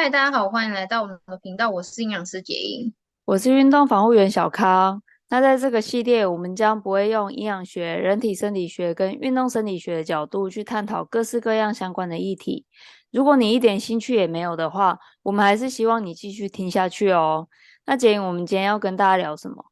[0.00, 5.02] 嗨，大家好，欢迎来到我们的频道，我是营养师杰英，我是运动防护员小康。
[5.28, 12.64] 那在这个系列，我们将不会用营养学、人体生理学跟运动生理学的角度去探讨各式各样相关的议题。
[13.10, 17.48] 如果你一点兴趣也没有的话，我们还是希望你继续听下去哦。
[17.84, 19.64] 那杰英，我们今天要跟大家聊什么？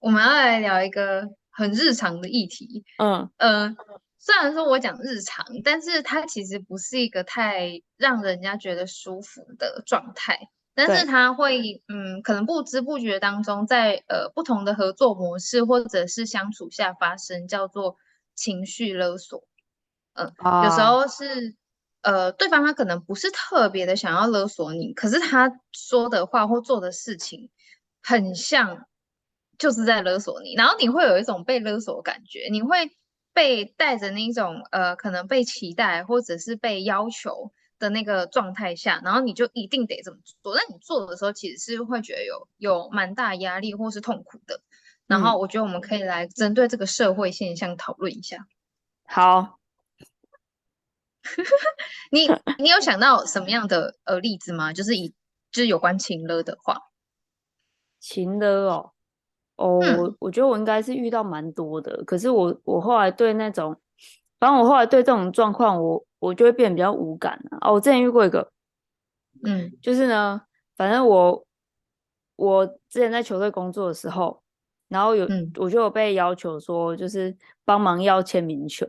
[0.00, 1.22] 我们要来聊一个
[1.52, 2.82] 很日常的议题。
[2.98, 3.76] 嗯呃，
[4.24, 10.38] 虽然说我讲日常，但是它其实不是一个太让人家觉得舒服的状态。
[10.74, 17.96] 但是它会，嗯，可能不知不觉当中在，在呃不同的合作模式或者是相处下发生，叫做
[18.36, 19.42] 情绪勒索。
[20.14, 20.64] 嗯、呃，oh.
[20.66, 21.56] 有时候是，
[22.02, 27.50] 呃，对方他可能不是特别的想要勒索你，可是他说的话或做的事情，
[28.00, 28.86] 很像。
[29.58, 32.90] 就是在勒索你，然后你会有一种被勒索的感觉，你会
[33.32, 40.54] 被带着那种呃，可能被期待或者是被要求的那个状态下，然后你就一定得这么做。
[40.54, 44.60] 但你做的时候，其实是会觉得有有蛮大压力或是痛苦的。
[45.06, 48.46] 然后我觉得我们可以来针对这个社会现象讨论一下。
[49.04, 49.58] 好，
[52.10, 54.72] 你你有想到什么样的呃例子吗？
[54.72, 55.10] 就是以
[55.50, 56.78] 就是有关情勒的话，
[58.00, 58.91] 情勒哦。
[59.62, 63.76] 哦，我、嗯、我觉得我应该是遇到蛮多的，可是我我后来对那种，
[64.40, 67.58] 反正我后来对这种状况，我我就会变得比较无感啊。
[67.60, 68.50] 哦，我之前遇过一个，
[69.44, 70.42] 嗯，就是呢，
[70.76, 71.46] 反正我
[72.34, 74.42] 我之前在球队工作的时候，
[74.88, 78.84] 然后有、嗯、我就有被要求说，就是帮忙要签名球。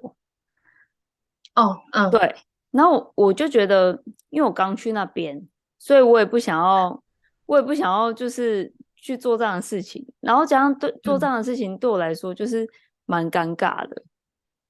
[1.53, 2.35] 哦，嗯，对，
[2.71, 4.01] 然后我就觉得，
[4.31, 7.03] 因为我刚去那边，所以我也不想要，
[7.45, 8.73] 我也不想要，就是。
[9.03, 12.65] 去做这样的事情，然后加上对做这样的事情对我来说就是
[13.05, 14.01] 蛮尴尬的，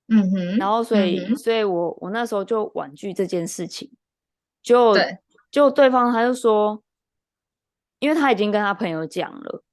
[0.08, 3.92] 嗯哼，然后所以、嗯、所以我我那时候就婉拒这件事情，
[4.64, 5.20] 就对
[5.52, 6.82] 就对方他就说，
[8.00, 9.64] 因为他已经跟他朋友讲了，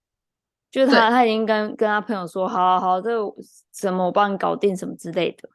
[0.71, 3.35] 就是他他已经跟跟他朋友说，好好好，这个
[3.73, 5.49] 什么我帮你搞定什么之类的，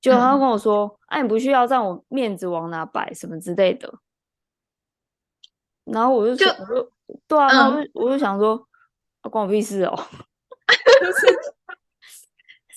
[0.00, 3.98] 就他跟我说，哎、嗯啊，你不需要让我面子往哪摆什么之类的，
[5.86, 6.92] 然后我就说我就。
[7.26, 8.68] 对啊，我就，、嗯、我就想说，
[9.22, 9.96] 啊、关我屁事哦！
[10.68, 11.26] 是，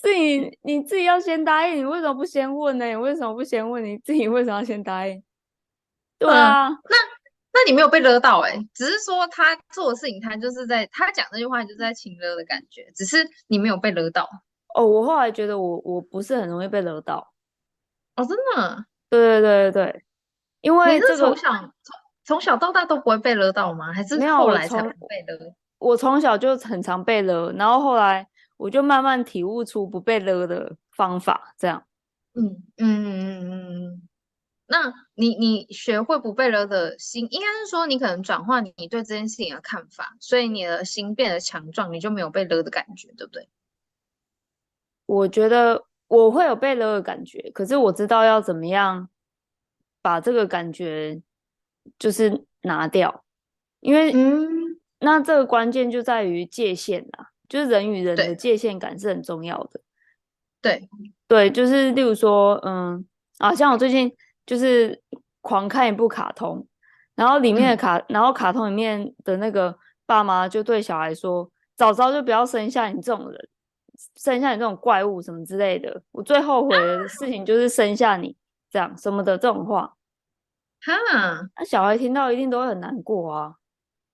[0.07, 2.85] 是你你自己要先答应，你为什么不先问呢？
[2.85, 3.83] 你为什么不先问？
[3.83, 5.23] 你自己为什么要先答应？
[6.17, 6.97] 对啊，嗯、那
[7.53, 14.29] 那你没有被勒到哎、欸，只是说他做的事情，他就是在他讲这句话，就是在情勒的感觉，只是你没有被勒到。
[14.73, 17.33] 哦，我后来觉得我我不是很容易被勒到。
[18.15, 18.85] 哦，真的？
[19.09, 20.03] 对对对对对，
[20.61, 21.17] 因为这个。
[21.17, 21.51] 从小
[22.57, 23.91] 到大都不会被勒到吗？
[23.91, 25.53] 还是后来才会被勒？
[25.79, 28.27] 我从小就很常被勒，然后后来
[28.57, 31.83] 我就慢慢体悟出不被勒的方法，这样。
[32.33, 34.07] 嗯嗯嗯嗯嗯。
[34.67, 43.49] 那你你学会不被勒的心，应该是说你可能转换你对这件事情的看法，所以你的心变得强壮，你就没有被勒的感觉，对不对？
[45.07, 49.09] 我觉得我会有被勒的感觉，可是我知道要怎么样
[50.01, 51.21] 把这个感觉。
[51.97, 53.23] 就是拿掉，
[53.79, 59.81] 因为嗯，那这个关键就在于界限啦，就是人与人的界限感是很重要的。
[60.61, 60.87] 对
[61.27, 63.05] 对，就是例如说，嗯
[63.39, 64.13] 啊，像我最近
[64.45, 65.01] 就是
[65.41, 66.67] 狂看一部卡通，
[67.15, 69.75] 然后里面的卡，嗯、然后卡通里面的那个
[70.05, 73.49] 爸妈就对小孩说：“早知道就不要生下你这种人，
[74.17, 78.35] 生下你这种怪物什么之类的。”我最后悔的事情就是生下你
[78.69, 79.95] 这样什么的这种话。
[80.83, 83.55] 哈，那小孩听到一定都会很难过啊。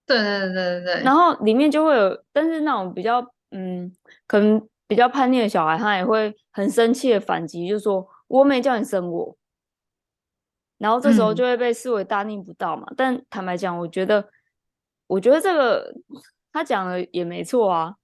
[0.05, 1.03] 对对对对对。
[1.03, 3.91] 然后里面就会有，但是那种比较嗯，
[4.25, 9.37] 可能比较叛逆的小孩，他也会很生气的反击，就说我没叫你生我。
[10.77, 12.85] 然后这时候就会被视为大逆不道嘛。
[12.91, 14.29] 嗯、但坦白讲，我觉得，
[15.07, 15.93] 我觉得这个
[16.53, 17.95] 他讲的也没错啊。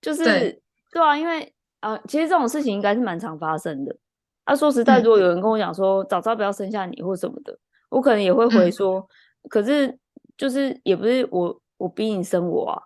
[0.00, 0.62] 就是对，
[0.92, 3.96] 对啊，因为啊、呃，其实这种事情应该是蛮常发生的。
[4.44, 7.56] 啊，说实在，如果有人跟我讲说、嗯、早知道不要生下你或什么的，
[7.90, 8.98] 我可能也会回说，
[9.42, 9.96] 嗯、可是
[10.36, 12.82] 就是也不是我我逼你生我啊，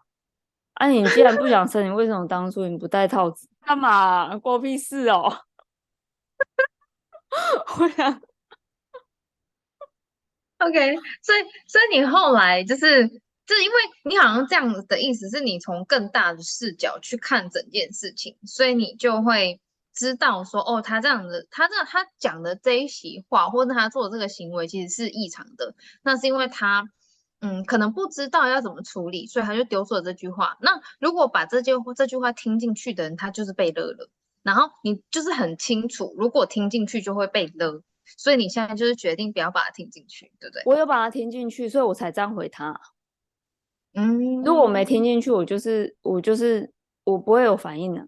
[0.75, 3.49] 啊，你既然不想生，你为什么当初你不戴套子？
[3.65, 4.37] 干嘛？
[4.37, 5.33] 关我屁事哦！
[7.81, 8.13] 我想，
[10.59, 19.59] OK，所以所以你后来就是就是因为你好像这样子的意思是你从更大的视角去看整件事情，所以你就会。
[19.97, 25.75] 知道说哦，他这样子，他这他讲的这一席话，或者他做的这个行为，其实是异常的。
[26.03, 26.85] 那是因为他，
[27.41, 30.59] 嗯，可能不知道要怎么处理，所以他就丢出了这句话。
[30.61, 34.11] 那如果把这句这句话听进去的人，他就是被勒了。
[34.43, 37.83] 然后你就是很清楚，如果听进去就会被勒，
[38.19, 40.63] 所以你现在就是决定不要把它听进去，对不对？
[40.67, 42.79] 我有把它听进去，所以我才这样回他。
[43.95, 46.71] 嗯，如果我没听进去，我就是我就是
[47.05, 48.07] 我不会有反应的。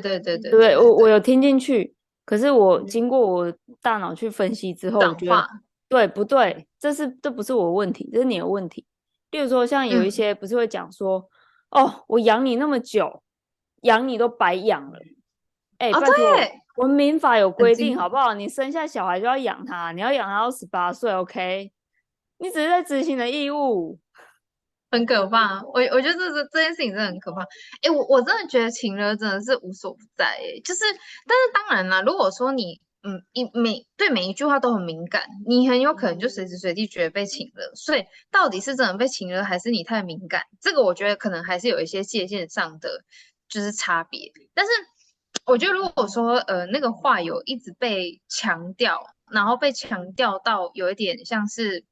[0.00, 1.94] 对对对对，对我我有听进去，
[2.24, 5.48] 可是我经过我大脑去分析之后，我觉得
[5.88, 6.66] 对不对？
[6.80, 8.84] 这是这不是我的问题，这是你的问题。
[9.30, 11.28] 例如说，像有一些不是会讲说，
[11.70, 13.22] 嗯、哦，我养你那么久，
[13.82, 14.98] 养你都白养了。
[15.78, 16.14] 哎、欸，拜托，
[16.78, 18.34] 我们民法有规定，好不好？
[18.34, 21.70] 你生下小孩就要养他，你要养他到十八岁，OK？
[22.38, 23.98] 你只是在执行的义务。
[24.90, 27.42] 很可怕，我我觉得这这件事情真的很可怕。
[27.82, 30.80] 哎，我我真的觉得情勒真的是无所不在，哎，就是，
[31.26, 37.74] 但是当然啦，如果说你嗯一每对每一句话都很敏感，你很有可能就随时随地觉得被情勒。
[37.74, 40.42] 所以到底是真的被情勒，还是你太敏感？
[40.60, 43.02] 这个我觉得可能还是有一些界限上的
[43.48, 44.30] 就是差别。
[44.54, 44.70] 但是
[45.44, 51.84] 我觉得如果说呃那个话有一直被强调，然后被强调到有一点像是。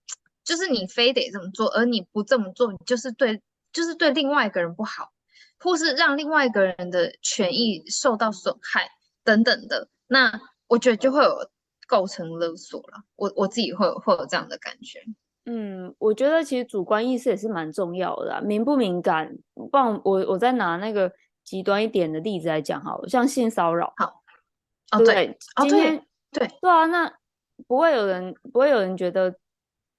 [0.44, 3.40] 就是你非得这么做，而你不这么做，你就是对，
[3.72, 5.10] 就是对另外一个人不好，
[5.58, 8.90] 或是让另外一个人的权益受到损害
[9.24, 10.38] 等等的，那
[10.68, 11.50] 我觉得就会有
[11.88, 13.04] 构成勒索了。
[13.16, 15.00] 我我自己会有会有这样的感觉。
[15.46, 19.34] 嗯，我觉得其实主观意识也是蛮重要的啦，敏不敏感？
[19.54, 21.10] 不然我我再拿那个
[21.42, 23.94] 极端一点的例子来讲好了，像性骚扰。
[23.96, 24.22] 好，
[24.92, 26.02] 哦对，对今天、哦、
[26.32, 27.10] 对对对啊，那
[27.66, 29.34] 不会有人不会有人觉得。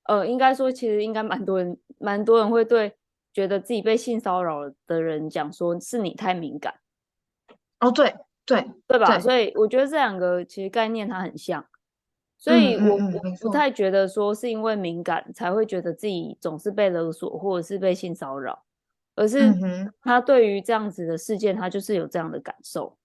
[0.06, 2.96] 呃，应该说，其实应该蛮多人，蛮多人会对
[3.34, 6.76] 觉得自己被性骚扰的人讲说，是你太敏感。
[7.80, 8.16] 哦，对
[8.46, 9.08] 对对吧？
[9.08, 11.66] 对，所以我觉得这两个其实概念它很像，
[12.38, 18.64] 所以我嗯嗯嗯我不太觉得说是因为敏感才会觉得自己总是被勒索或者是被性骚扰，
[19.16, 19.52] 而是
[20.02, 22.96] 他对于这样子的事件，他就是有这样的感受。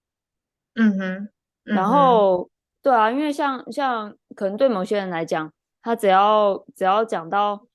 [0.75, 1.29] 嗯哼，嗯
[1.65, 2.51] 哼，然后
[2.83, 5.51] 对啊，因为像像可能对某些人来讲。
[5.83, 7.67] 他只要只要讲到，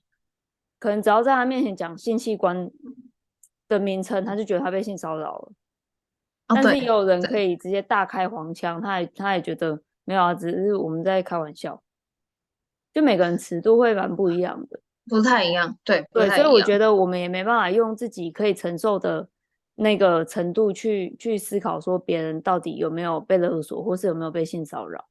[0.80, 2.70] 可能只要在他面前讲性器官
[3.68, 5.52] 的名称，他就觉得他被性骚扰了。
[6.48, 11.82] 哦、但是也有人可以直接大开黄腔，他也他也觉得没有啊，只是我们在开玩笑。
[12.94, 14.80] 就每个人尺度会蛮不一样的，
[15.10, 15.78] 不太一样。
[15.84, 19.28] 对对，所以我觉得我们也没办法用自己可以承受的
[19.74, 25.06] 那个程度去去思考，说别人到底有没有被勒索，或是有没有被性骚扰。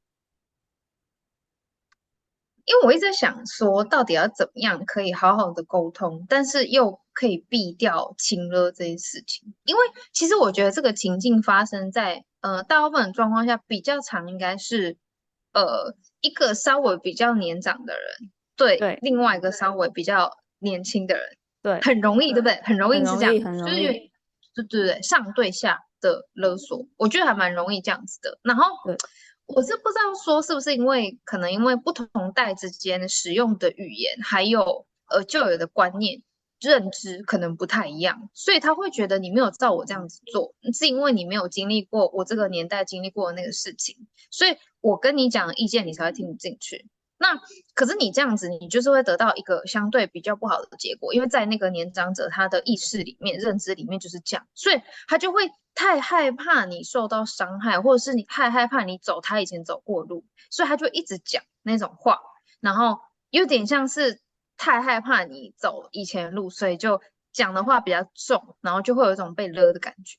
[2.65, 9.53] 因为我一直在想说，到底要怎么样可以好好的沟通，但是又可以避掉情勒这件事情。
[9.65, 9.81] 因为
[10.11, 14.97] 其实我觉得这个情境发生在呃大部分的状况下比较常，应该是
[15.53, 21.23] 呃一个稍微比较年长的人对对另外一个稍微比较年轻的人，
[21.61, 22.59] 对，很容易对不对？
[22.63, 23.33] 很容易是这样，
[23.63, 24.11] 就是对
[24.55, 28.39] 对对上对下的勒索，我觉得还蛮容易这样子的。
[28.41, 28.97] 然后对。
[29.47, 36.23] 我是不知道说是不是因为可能因为不同代之间使用的语言，还有呃旧有的观念
[36.59, 46.87] 认知可能不太一样，所以他会觉得你没有照我这样子做，是因为你没有经历过我这个年代经历过的那个事情，所以我跟你讲的意见你才会听不进去。
[47.17, 47.39] 那
[47.73, 62.19] 可是你这样子，你就是会得到一个相对比较不好的结果，因为在那个年长者他的意识里面、认知里面就是这样，所以他就会太害怕你受到伤害，或者是你太害怕你走他以前走过路，所以他就一直讲那种话，
[62.59, 64.19] 然后有点像是
[64.57, 66.99] 太害怕你走以前路，所以就
[67.31, 70.17] 讲的话比较重，然后就会有一种被勒的感觉。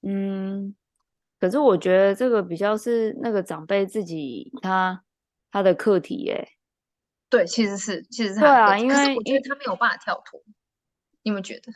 [0.00, 0.74] 嗯，
[1.38, 5.04] 可是我觉得这个比较是那个长辈自己他。
[5.50, 6.48] 他的课题耶、欸，
[7.30, 10.42] 对，其实是，其实是对啊，因为我觉得他没有办法跳脱，
[11.22, 11.72] 你们觉得？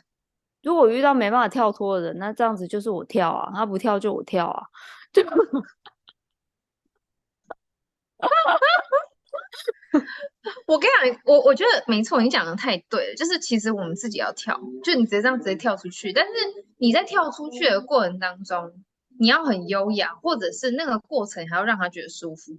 [0.61, 4.63] 如果遇到没办法跳脱的人，那这样子就是我跳啊，他不跳就我跳啊，
[5.11, 5.21] 就，
[10.65, 16.31] 我跟你讲，我我觉得没错，你讲的太对了，就是其实我们自己要跳，就你直接这样直接跳出去，但是
[16.77, 18.83] 你在跳出去的过程当中。
[19.23, 22.51] 你要很优雅，或者是那个过程还要让他觉得舒服，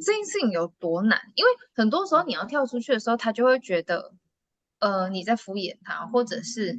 [0.00, 1.20] 这件事情有多难？
[1.34, 4.14] 因为很多时候你要跳出去的时候，他就会觉得，
[4.78, 6.72] 呃，你在敷衍他，或者是，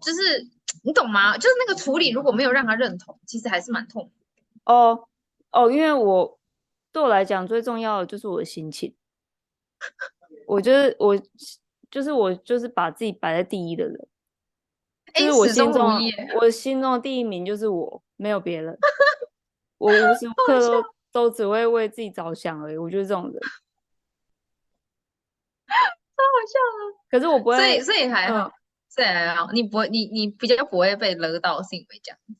[0.00, 0.48] 就是
[0.82, 1.36] 你懂吗？
[1.36, 4.10] 就是那个处理如果没有让他认同，其实还是蛮痛苦。
[4.64, 5.06] 哦
[5.50, 6.38] 哦，因为我
[6.92, 8.94] 对我来讲最重要的就是我的心情，
[10.46, 11.22] 我就是我
[11.90, 14.08] 就是我就是把自己摆在第一的人。
[15.12, 16.00] 就是我心中，
[16.40, 18.76] 我心中的第一名就是我，没有别人。
[19.78, 22.76] 我无时无刻都都只会为自己着想而已。
[22.76, 23.32] 我就是这种人，
[25.66, 27.00] 超好笑的。
[27.10, 28.52] 可是我不会，所以所以还好，
[28.88, 29.50] 所以还好。
[29.52, 32.34] 你不会，你你比较不会被勒到，是因为这样子。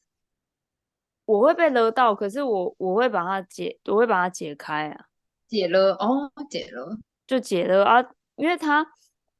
[1.25, 5.07] 我会被勒到，可是我我会把它解，我会把它解开啊，
[5.49, 8.85] 解勒哦，解勒就解勒啊，因为他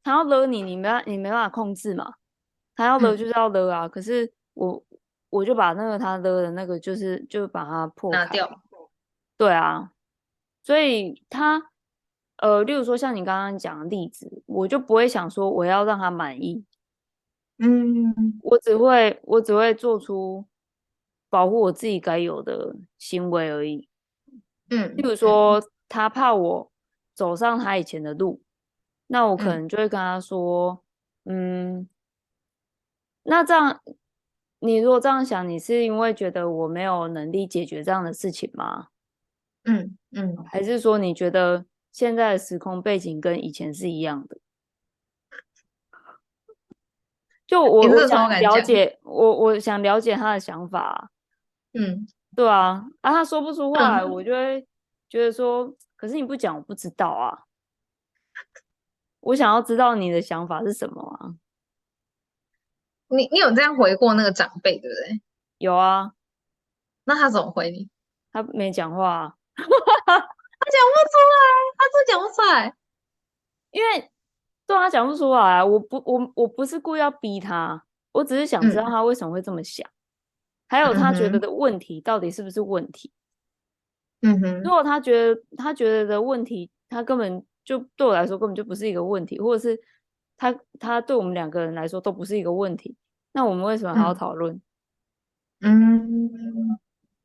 [0.03, 2.15] 他要勒你，你没你没办法控制嘛，
[2.77, 4.83] 他要勒就是要勒啊，嗯、可是我
[5.31, 8.63] 我就把那个他勒的那个就是就把它破拿掉，
[9.39, 9.93] 对啊，
[10.63, 11.71] 所以他
[12.37, 16.65] 呃，例如说像你刚刚讲的例子，我就不会想说我要让他满意，
[17.59, 20.45] 嗯，我只会我只会做出。
[21.33, 23.89] 保护我自己该有的行为而已。
[24.69, 26.73] 嗯，例如说，他怕我
[27.15, 28.43] 走上他以前的路，
[29.07, 30.83] 那我可能就会跟他说
[31.27, 31.89] ：“嗯，嗯，
[33.23, 33.81] 那这样，
[34.61, 38.89] 你如果这样想，你是因为觉得我没有能力解决这样的事情吗？”
[39.65, 44.39] 嗯嗯，还是说你觉得现在的时空背景跟以前是一样的？
[47.47, 51.11] 就我我想了解，我我想了解他的想法。
[51.73, 54.67] 嗯，对啊，啊，他说不出话来，嗯、我就会
[55.09, 57.45] 觉得说，可是你不讲，我不知道啊。
[59.21, 61.35] 我想要知道你的想法是什么啊？
[63.11, 65.21] 你你有这样回过那个长辈，对不对？
[65.59, 66.13] 有啊。
[67.05, 67.89] 那他怎么回你？
[68.33, 71.45] 他没讲话、啊，他讲不出来，
[71.77, 72.75] 他真讲不出来，
[73.71, 74.11] 因为
[74.67, 79.87] 对他讲不出来，我不，我我不是故意要逼他，我只是想知道他为什么会这么想。
[79.89, 79.93] 嗯
[80.71, 83.13] 还有他觉得的问题到底是不是问题？
[84.23, 89.77] 嗯哼，如果他觉得他觉得的问题，他根本就对我来说根本就不是一个问题，或者是
[90.41, 92.97] 他他对我们两个人来说都不是一个问题，
[93.33, 94.59] 那我们为什么还要讨论？
[95.61, 96.31] 嗯，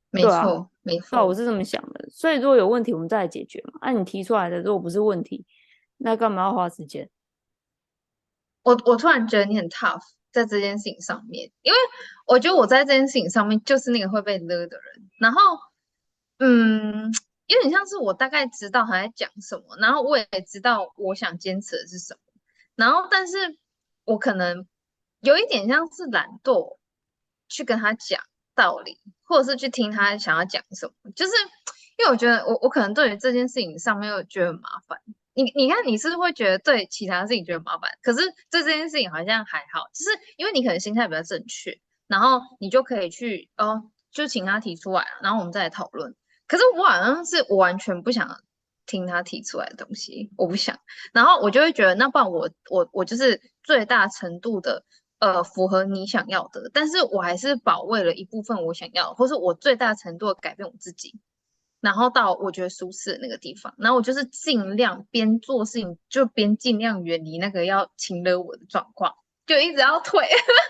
[0.10, 2.10] 没错，啊、没错，我是这么想的。
[2.10, 3.80] 所以如果有问题，我们再来解决嘛。
[3.82, 5.46] 那、啊、你提出来的，如果不是问题，
[5.98, 7.10] 那干嘛要花时间？
[8.64, 10.02] 我我突然觉得你很 tough。
[10.32, 11.80] 在这件事情上面，因为
[12.28, 15.40] 我觉得我在这件事情上面就是那个会被勒的人，然后，
[16.40, 17.10] 嗯，
[17.48, 22.20] 有点像是我大概知道他在讲什么，然后我也知道我想坚持的是什么，
[22.76, 23.58] 然后，但是
[24.04, 24.68] 我可能
[25.22, 26.78] 有一点像是懒惰
[27.48, 28.22] 去跟他讲
[28.54, 31.32] 道理，或者是去听他想要讲什么，就是
[31.98, 35.00] 因为我觉得我我可能对于这件事情上面又觉得很麻烦。
[35.34, 37.92] 你你看，你是不是会觉得对其他事情觉得麻烦？
[38.02, 46.16] 可是对这件事情好像还好，就是因为你可能心态比较正确，然后你就可以去哦，就请他提出来，然后我们再来讨论。
[46.48, 48.28] 可是我好像是我完全不想
[48.86, 50.80] 听他提出来的东西，我不想，
[51.14, 54.84] 然后我就会觉得，那不然我我我就是最大程度的
[55.20, 61.20] 呃符合你想要的，但是我还是保卫了一部分我想要，或是我最大程度的改变我自己。
[61.82, 69.14] 然后到我觉得舒适的那个地方，然后我就是尽量边做事情就边尽量远离那个要情勒我的状况，
[69.46, 70.28] 就一直要退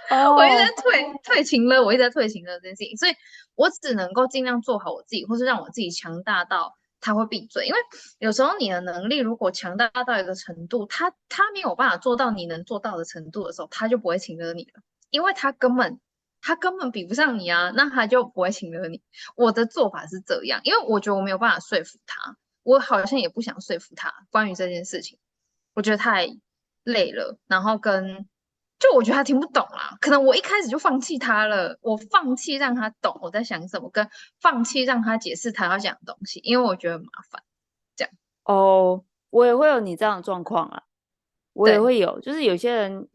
[0.09, 0.37] ，oh.
[0.37, 3.13] 我一直在退退情勒，我一直在退情勒这件事情，所以
[3.55, 7.77] 我只能够尽量做好我自己，或是让我自己强大到他会闭嘴，因为
[8.17, 15.99] 有时候你的能力如果强大到一个程度，他他没有办法做到你能做到的程度的时候，他就不会情勒你了，因为他根本。
[16.47, 19.01] 他根本比不上你啊，那他就不会请了你。
[19.35, 25.17] 我的做法是这样，因为我觉得我没有办法说服他，我好像也不想说服他关于这件事情，
[25.73, 26.27] 我觉得太
[26.83, 27.39] 累了。
[27.47, 28.27] 然后跟
[28.79, 34.07] 就我觉得他听不懂啦，可能我一开始就放弃他了，我放弃让他懂我在想什么，跟
[34.39, 37.41] 放弃让他解释他要讲的东西，因为我觉得麻烦。
[37.95, 38.13] 这样
[38.43, 40.83] 哦，我也会有你这样的状况啊，
[41.53, 43.07] 我也会有，就是有些人。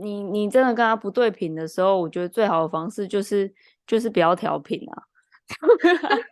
[0.00, 3.52] 你你真的跟他不对频的时候，我觉得最好的方式就是
[3.84, 5.02] 就是不要调频啊。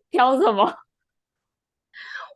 [0.10, 0.70] 调什么？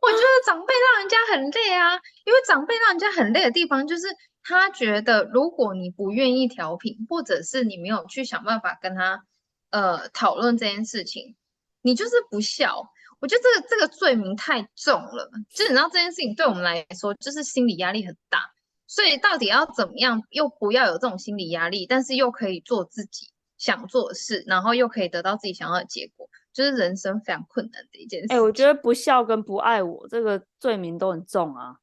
[0.01, 4.07] 我觉得长辈让人家很累啊，因为长辈让人家很累的地方就是
[4.43, 9.23] 他觉得，如果你不愿意调频，或者是你没有去想办法跟他
[9.71, 11.35] 呃讨论这件事情，
[11.81, 12.89] 你就是不孝。
[13.19, 18.39] 我觉得这个这个罪名太重了，就是你知道这件事情对我们来说就是心理压力很大。
[18.87, 23.27] 所以到底要怎么样，又不要有这种心理压力，但是又可以做自己
[23.57, 28.27] 想做的事，然后又可以得到自己想要的结果，就是人生非常困难的一件事。
[28.29, 31.77] 哎、欸，我觉得不孝跟不爱我这个罪名都很重啊。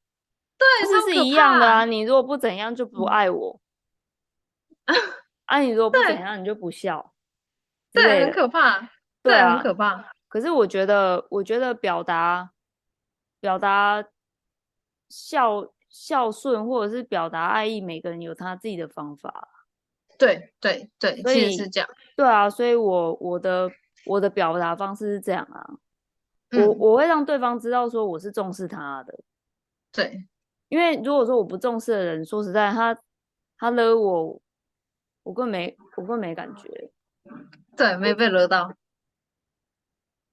[0.58, 1.84] 对，这是一样的啊。
[1.84, 3.60] 你如果不怎样就不爱我，
[4.86, 4.96] 嗯、
[5.44, 7.12] 啊，你如果不怎样你就不孝。
[7.92, 8.80] 对，很可怕。
[9.22, 10.12] 对，对啊，很可怕。
[10.28, 12.50] 可是我觉得，我觉得表达
[13.40, 14.04] 表达
[15.08, 15.72] 孝。
[15.88, 19.48] 孝顺或者是表达爱意，每个人有他自己的方法。
[20.18, 21.88] 对对对，所以是这样。
[22.14, 23.70] 对啊，所以我我的
[24.06, 25.78] 我的表达方式是这样啊，
[26.50, 29.18] 嗯、我我会让对方知道说我是重视他的。
[29.92, 30.26] 对，
[30.68, 32.98] 因为如果说我不重视的人，说实在，他
[33.58, 34.40] 他惹我，
[35.22, 36.90] 我根本没我根本没感觉。
[37.76, 38.74] 对，没被惹到。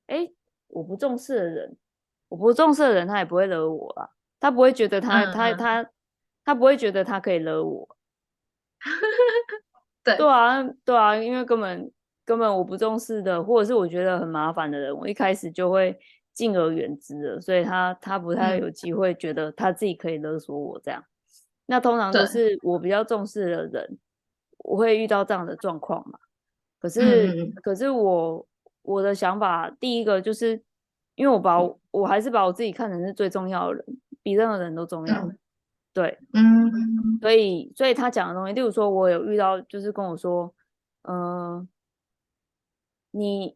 [0.07, 0.31] 哎，
[0.67, 1.77] 我不重视的人，
[2.27, 4.09] 我不重视的人，他也不会惹我啊。
[4.39, 5.89] 他不会觉得他、嗯、他他
[6.43, 7.97] 他不会觉得他可以惹我。
[10.03, 11.89] 对对啊，对啊，因为根本
[12.25, 15.99] 根本我不重视的，或者是我觉得很麻烦的人，我一开始就会
[16.33, 17.41] 敬而远之了。
[17.41, 21.01] 所以他他不太有机会觉得他自己可以勒索我这样。
[21.01, 21.05] 嗯、
[21.67, 23.97] 那通常都是我比较重视的人，
[24.59, 26.19] 我会遇到这样的状况嘛。
[26.79, 28.47] 可是、嗯、可是我
[28.81, 30.61] 我的想法，第一个就是
[31.15, 33.85] 因为我把我，我还是把我自己看成是最重要的人，
[34.21, 35.15] 比任何人都重要。
[35.25, 35.37] 嗯
[35.95, 36.71] 对，嗯，
[37.21, 40.51] 所以，所以他讲的东西，例如说，我有遇到，就是跟我说，
[41.03, 41.67] 嗯、呃，
[43.15, 43.55] 你，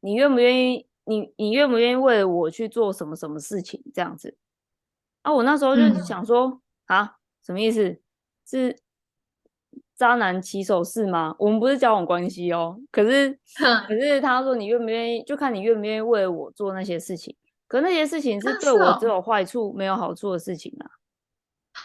[0.00, 4.36] 你愿不愿意，你，你愿不愿意为了我去做什么什么事情，这样子，
[5.22, 8.00] 啊，我那时候就想说，嗯、啊，什么意思？
[8.44, 8.76] 是
[9.94, 11.36] 渣男起手式吗？
[11.38, 13.38] 我们不是交往关系哦，可是，
[13.86, 17.36] 可是他说你愿不愿意，就看你愿不愿意为了我做那些事情，
[17.68, 20.90] 可那些事情是对我只有坏处、哦、没有好处的事情啊。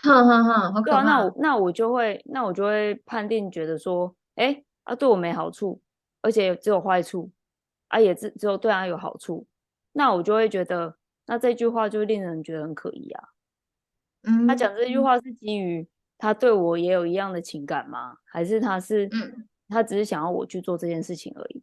[0.01, 5.79] 哼哼哼，好啊，那我那我就会那我就会判定觉得说，哎啊，对我没好处，
[6.23, 7.29] 而且只有坏处，
[7.89, 9.45] 啊也只只有对他有好处，
[9.91, 13.29] 那我就会觉得，那这句话就令人觉得很可疑啊。
[14.23, 15.87] 嗯，他讲这句话是基于
[16.17, 18.17] 他对我也有一样的情感吗？
[18.25, 21.61] 还是他是，嗯，他只是想要我去做这件事情而已？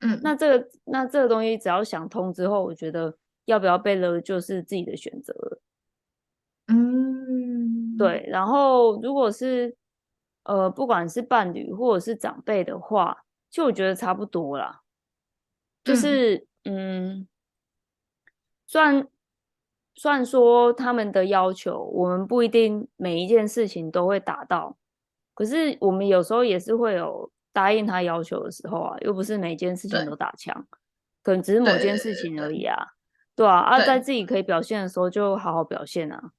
[0.00, 5.60] 嗯，那这个那这个东西只要想通之后，我觉得要不要被勒就是自己的选择了。
[6.68, 9.76] 嗯，对，然后如果是
[10.44, 13.24] 呃，不管是伴侣或者是长辈的话，
[13.56, 14.82] 就我觉得差不多啦。
[15.82, 17.28] 就是嗯，嗯，
[18.66, 19.08] 虽然
[19.94, 24.76] 虽然说他们的要求，我们不一定每一件事情都会达到，
[25.32, 30.66] 可是我们有时候也是会有答应他要求的时候啊，又不是每件事情都打枪，
[31.22, 32.76] 可能只是某件事情而已啊。
[33.34, 36.32] 对啊，啊，在自己可以表现的时候，就好好表现啊。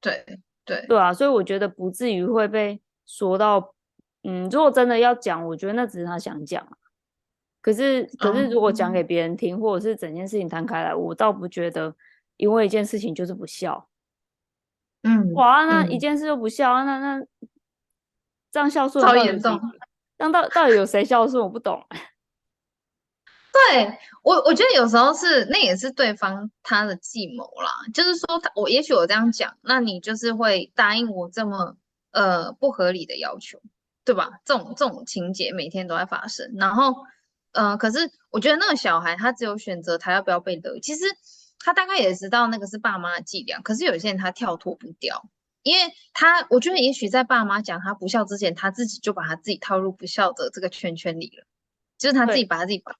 [0.00, 0.24] 对
[0.64, 3.74] 对对啊，所以我觉得不至于会被说到，
[4.30, 6.68] 嗯，如果真的要讲，我觉得那只是他想讲。
[7.62, 11.94] 可是可是如果讲给别人听，嗯、或者是整件事情摊开来，我倒不觉得，
[12.36, 13.88] 因为一件事情就是不孝。
[15.02, 17.26] 嗯，哇，那一件事就不孝，嗯、那那
[18.52, 19.58] 这样孝顺超严重，
[20.18, 21.42] 这样到到底有谁孝顺？
[21.42, 21.82] 我不懂。
[23.70, 31.76] 对我，我觉得有时候是那也是对方他的计谋啦，就是说他我也许我这样讲，那你就是会答应我这么
[32.12, 33.60] 呃不合理的要求，
[34.08, 34.40] 对吧？
[34.42, 36.94] 这种这种情节每天都在发生，然后
[37.52, 41.04] 呃，可是我觉得那个小孩他只有选择他要不要被勒，其实
[41.58, 45.28] 他大概也知道那个是爸妈的伎俩，可是有些人他跳脱不掉，
[45.62, 51.44] 因为他我觉得也许在爸妈讲他不孝之前，他自己就把他自己套入不孝的这个圈圈里了，
[51.98, 52.96] 就是他自己把他自己绑。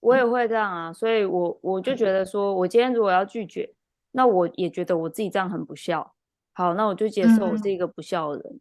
[0.00, 3.74] 我也会这样啊，所以我我就觉得说，我今天如果要拒绝，
[4.12, 6.14] 那我也觉得我自己这样很不孝。
[6.54, 8.54] 好，那我就接受我是一个不孝的人。
[8.54, 8.60] 嗯，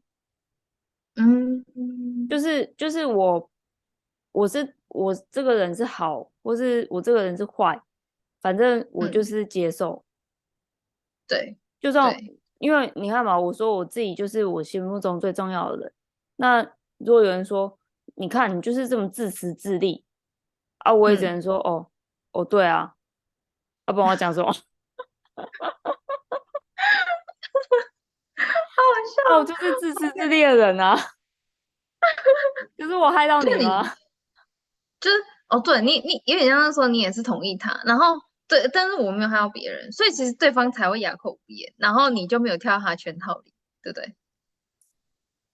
[2.29, 3.49] 就是就是我，
[4.31, 7.81] 我是我这个人是好，或是我这个人是坏，
[8.41, 10.03] 反正我就是接受。
[11.27, 12.15] 对，就算
[12.59, 15.93] 因为你看嘛，我说我自己就是我心目中最重要的人。
[16.35, 16.61] 那
[16.97, 17.77] 如果有人说，
[18.15, 20.03] 你看你就是这么自私自利。
[20.79, 21.87] 啊，我也只能说，嗯、哦，
[22.31, 22.95] 哦，对啊，
[23.87, 24.53] 要、啊、不然我讲什么？
[24.53, 24.63] 好
[28.69, 30.95] 好笑，我就是自私自利的人啊，
[32.77, 33.83] 就是我害到你了，
[34.99, 35.17] 就是
[35.49, 38.15] 哦，对你，你有点像是说你也是同意他，然后
[38.47, 44.15] 对，但是我没有害到别人，所以其实对方才会哑口无言，然后你就没有跳到他圈套里，对不对？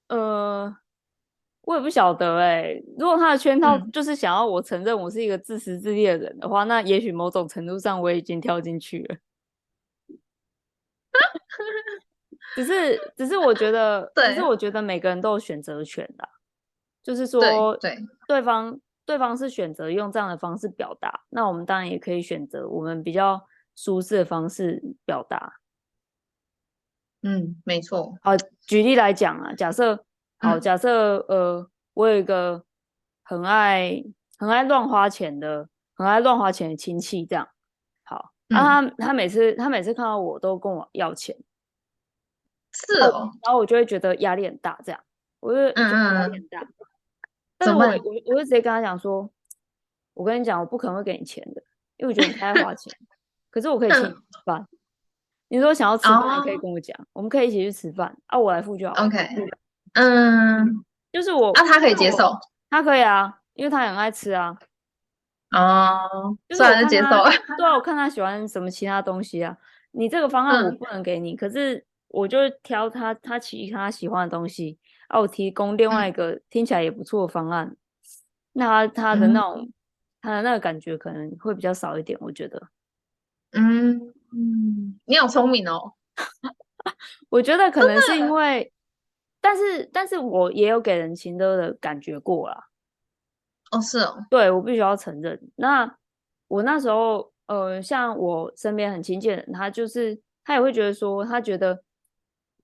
[0.08, 0.78] 呃。
[1.64, 9.18] 我也不晓得哎、欸，如果他的圈套就是想要我承认我是一个自私自利的人的话，嗯、那也许某种程度上我已经跳进去了。
[12.56, 16.28] 只是，只是我觉得，只是我觉得每个人都有选择权的，
[17.04, 17.42] 就是说，
[17.78, 25.60] 对，对，对方对方是选择用这样的方式表达，那我们当然也可以选择我们比较舒适的方式表达。
[27.24, 28.16] 嗯，没错。
[28.22, 30.06] 好，举例来讲啊，假设。
[30.44, 32.64] 好，假设呃，我有一个
[33.22, 34.04] 很爱
[34.40, 37.48] 很爱乱花钱的，很爱乱花钱的亲戚，这样
[38.02, 41.38] 好，那、嗯啊、他他每次他每次看到我都跟我要钱，
[42.74, 45.02] 是哦，然后我就会觉得压力很大，这样，
[45.40, 46.68] 我就觉得压力很大，嗯、
[47.58, 49.30] 但是我我我就直接跟他讲说，
[50.14, 51.62] 我跟你讲，我不可能会给你钱的，
[51.98, 52.94] 因为我觉得你太爱花钱，
[53.50, 54.68] 可是我可以请你吃饭，嗯、
[55.50, 59.28] 你说想要吃饭，你可以跟我讲，哦、我们可以一起去吃饭，啊，我来付就好，OK。
[59.94, 62.32] 嗯，就是我，那、啊、他可以接受，
[62.70, 64.58] 他可以啊，因为他很爱吃啊。
[65.52, 67.10] 哦，就是我看他接受。
[67.58, 69.58] 对啊，我看他喜欢什么其他东西啊。
[69.92, 77.68] 你这个方案我不能给你，嗯、可是我就挑他他其他喜欢的东西啊，我提供另外一个 听起来也不错的方案。
[77.68, 77.78] 嗯、
[78.54, 79.74] 那他他的那种、嗯、
[80.22, 82.70] 他的那个感觉可能会比较少一点，我觉得。
[83.52, 85.94] 嗯嗯，你好聪明哦。
[87.30, 88.72] 我觉得可能是因为，
[89.40, 92.68] 但是但是我也有给人情的的感觉过啦。
[93.72, 95.40] 哦，是哦，对，我必须要承认。
[95.56, 95.98] 那
[96.48, 101.82] 我那时候，呃，像我身边很亲近的人，他就是他也会觉得说，他觉得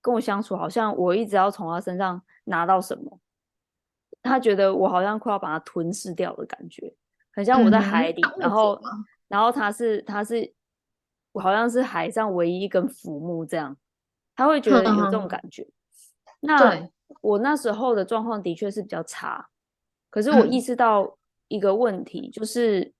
[0.00, 3.20] 跟我相处好像我一直要从他身上拿到什么，
[4.22, 6.94] 他觉得我好像快要把他吞噬掉的感觉，
[7.32, 8.80] 很像我在海里，嗯、然后
[9.28, 10.52] 然后他是他是
[11.32, 13.76] 我好像是海上唯一一根浮木这样。
[14.34, 15.68] 他会觉得有这种感觉，嗯、
[16.42, 16.88] 那
[17.20, 19.48] 我那时候的状况的确是比较差，
[20.10, 22.94] 可是我意识到一个问题，嗯、就是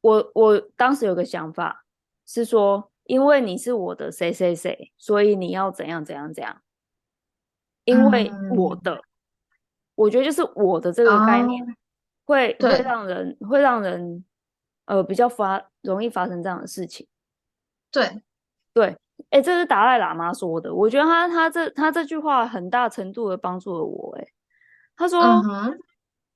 [0.00, 1.84] 我我当时有个想法
[2.26, 6.62] 是说，因为你是我的谁谁谁，所以你要怎样怎样怎样，
[7.84, 9.02] 因为我的，嗯、
[9.94, 11.76] 我觉得就是我的这个概念
[12.24, 14.24] 会、哦、会让人会让人
[14.84, 17.06] 呃比较发容易发生这样的事情，
[17.90, 18.22] 对
[18.72, 18.96] 对。
[19.30, 20.74] 哎、欸，这是达赖喇嘛说的。
[20.74, 24.14] 我觉得他他这他这句话很大程度的帮助了我。
[24.18, 24.28] 哎，
[24.94, 25.80] 他说、嗯、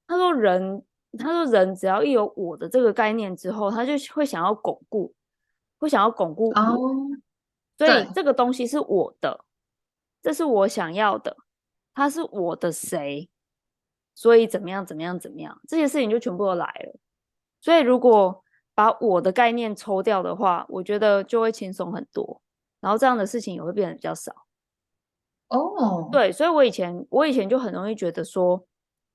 [0.06, 0.82] 他说人
[1.18, 5.12] 他说人只要一有我的这个概念之后，他就会想要巩固，
[5.80, 6.60] 会想要巩固我。
[6.60, 6.78] 哦、
[7.76, 9.44] 所以这个东西是我的，
[10.22, 11.36] 这是我想要的，
[11.92, 13.28] 他是我的谁？
[14.14, 17.00] 所以怎么样怎么样怎么样，这些事情就全部都来了。
[17.60, 22.40] 所以如果把我的概念抽掉的话，我觉得就会轻松很多。
[22.80, 24.32] 然后这样的事情也会变得比较少。
[25.48, 26.10] 哦，oh.
[26.10, 28.64] 对，所以我以前我以前就很容易觉得说，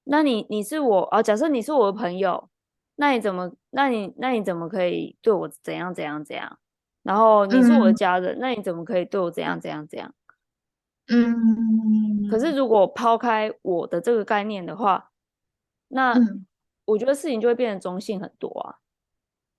[0.03, 2.49] 那你你是我啊，假设你是我的朋友，
[2.95, 6.59] 那你怎么，那你那你怎么可以对我怎样怎样怎样？
[7.03, 10.13] 然后你是我的家人，嗯、那你怎么可以对我怎样怎样怎样？
[11.07, 15.11] 嗯，可是如果抛开我的这个概念的话，
[15.87, 16.15] 那
[16.85, 18.79] 我觉得事情就会变得中性很多啊。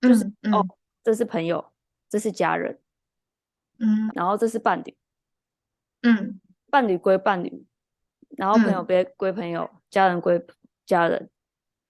[0.00, 0.66] 嗯、就是、嗯、哦，
[1.04, 1.72] 这是朋友，
[2.08, 2.80] 这是家人。
[3.78, 4.96] 嗯，然后这是伴侣，
[6.02, 7.64] 嗯，伴侣归伴侣，
[8.30, 10.44] 然后朋友别归朋友，嗯、家人归
[10.84, 11.30] 家人，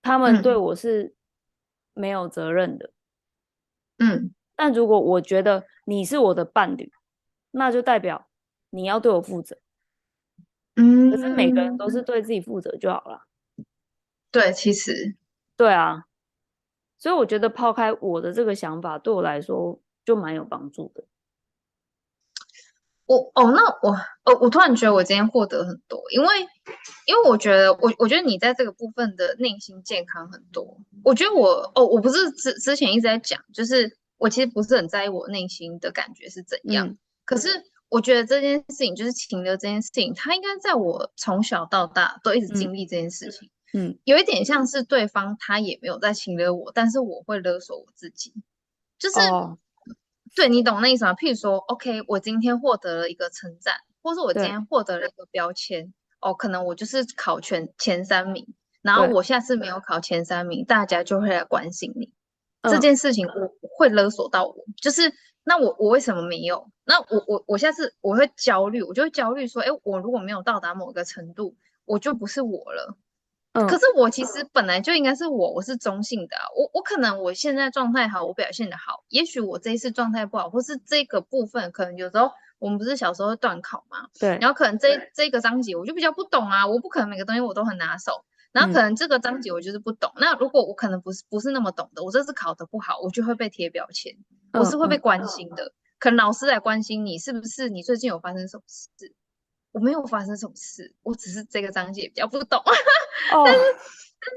[0.03, 1.15] 他们对我是
[1.97, 2.91] 没有责任的，
[3.99, 6.93] 嗯，但如果我觉得你是我的伴侣，
[7.51, 8.29] 那就代表
[8.71, 9.57] 你要对我负责，
[10.77, 12.03] 嗯，可是每个人都是。
[12.03, 13.27] 对自己负责就好了，
[14.31, 15.17] 对，其实，
[15.57, 16.05] 对啊，
[16.99, 21.05] 所以我觉得抛开我的这个想法，对我来说就蛮有帮助的。
[23.07, 23.93] 我哦，那我
[24.25, 26.41] 哦，我突然觉得我今天获得很多，因为
[27.07, 30.79] 因为我觉得我我觉得你在这个部分的内心健康很多。
[31.05, 36.89] 我觉得我哦，我不是之之前一直在讲，就是我其实不是很在意我内心的感觉是怎样。
[36.89, 37.49] 嗯、可是
[37.89, 43.49] 我觉得这件事情就是情的这件事情，它应该在我从小到大都一直经历这件事情。
[43.73, 48.35] 嗯，嗯有一点像是对方他也没有在情勒我，但是我会勒索我自己，
[48.99, 49.21] 就是。
[49.21, 49.59] 哦
[50.37, 51.15] 对，你懂那意思吗？
[51.15, 58.47] 譬如说，OK，我今天获得了一个称赞，或是我今天获得了一个标签，哦，可能我就是考全前三名，
[58.83, 62.13] 然后我下次没有考前三名，大家就会来关心你。
[62.61, 65.11] 嗯、这件事情我会勒索到我，就是
[65.43, 66.71] 那我我为什么没有？
[66.85, 72.95] 那我我我下次我会焦虑，我就会焦虑说，哎，我如果没有到达某个程度，我就不是我了。
[73.67, 76.45] 可是我其实本来就应该是我，我是中性的啊。
[76.57, 79.05] 我我可能我现在状态好，我表现的好。
[79.09, 84.09] 也许我这一次状态不好，或是这个部分可能有时候我们不是小时候会断考嘛？
[84.19, 84.39] 对。
[84.41, 88.25] 然后可能这这个章节我就比较不懂啊，我不可能每个东西我都很拿手。
[88.53, 90.11] 然后可能这个章节我就是不懂。
[90.17, 94.15] 嗯、那如果我可能不是不是那么懂的，我这次考得不好，我就会被贴标签，
[94.53, 95.65] 我是会被关心的。
[95.65, 99.13] 嗯嗯、可能老师来关心你，是不是你最近有发生什么事？
[99.77, 102.59] 我没有发生什么事，我只是这个章节比较不懂。
[103.31, 103.61] 哦，但是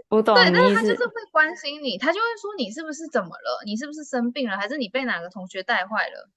[0.10, 3.63] 我懂，对，但是他就是会关心你，他就会说你是不是怎么了？
[3.65, 4.58] 你是不是生病了？
[4.58, 6.30] 还是你被哪个同学带坏了？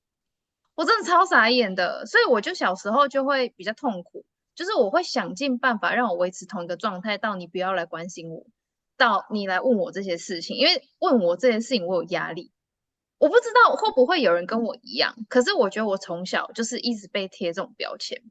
[0.76, 8.46] 我真的超傻眼的，所以我就小时候就会比较痛苦，就是我会想尽办法让我维持同一个状态，到你不要来关心我，
[8.96, 12.52] 到你来问我这些事情，因为问我这些事情我有压力，
[13.18, 18.22] 我不知道会不会有人跟我一样，可是我觉得我从小就是一直被贴这种标签。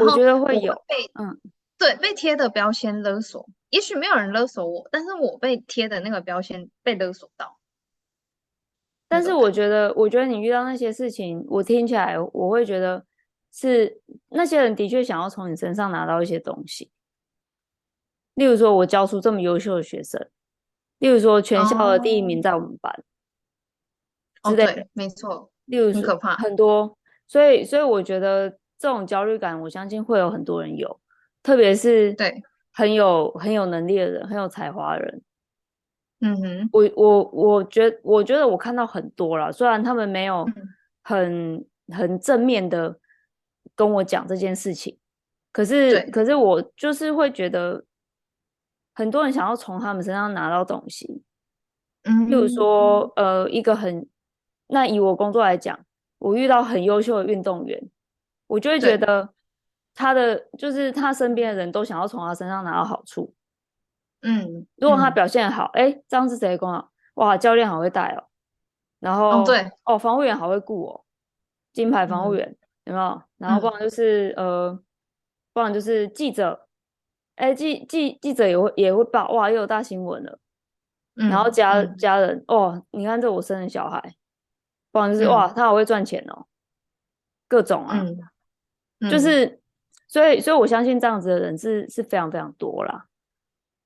[0.00, 1.38] 我觉得会有被嗯，
[1.78, 7.58] 对，被贴的标签勒索，也许没有人勒索我，但是我被贴的那个标签被勒索到。
[9.08, 13.04] 但是我觉得，我觉得你遇到那些事情，我听起来我会觉得
[13.52, 14.00] 是
[14.30, 16.90] 那些人的确想要从你身上拿到一些东西。
[18.34, 20.26] 例如说，我教出这么优秀的学生，
[20.98, 23.04] 例如说全校的第一名在我们班，
[24.42, 25.50] 哦，哦对，没错。
[25.66, 26.96] 例如说很可怕，很多，
[27.28, 31.00] 所以所以我觉得这种焦虑感，我相信会有很多人有，
[31.40, 32.42] 特别是对
[32.72, 35.22] 很有很有能力的人，很有才华的人。
[36.20, 40.44] 嗯哼，我我我觉我觉得我看到很多了，虽然他们没有
[41.02, 41.64] 很、嗯、
[41.94, 42.98] 很正面的
[43.76, 44.98] 跟我讲这件事情，
[45.52, 47.84] 可是可是我就是会觉得。
[48.94, 51.22] 很多人想要从他们身上拿到东西，
[52.02, 54.06] 嗯，例如说，呃，一个很，
[54.66, 55.86] 那以我工作来讲，
[56.18, 57.82] 我遇到很优秀的运动员，
[58.52, 59.32] 我就会觉得
[59.94, 63.32] 他的就是他身边的人都想要从他身上拿到好处，
[64.20, 66.86] 嗯，如果他表现好，哎、嗯，这样是谁功劳？
[67.14, 68.28] 哇，教练好会带哦，
[69.00, 71.04] 然后，哦，对，哦，防护员好会顾哦，
[71.72, 72.46] 金牌防护员、
[72.84, 73.22] 嗯、有没有？
[73.38, 74.80] 然后不然就是、嗯、呃，
[75.54, 76.68] 不然就是记者。
[77.36, 80.38] 哎，记记记者也会也会报哇，又有大新闻了。
[81.16, 84.14] 嗯、然后家、嗯、家人哦，你看这我生的小孩，
[84.90, 86.44] 不然就是、嗯、哇，他好会赚钱哦，
[87.48, 88.04] 各种啊，
[89.02, 89.60] 嗯、就是
[90.08, 93.06] 所以所以我相信这样子的人是是非常非常多啦。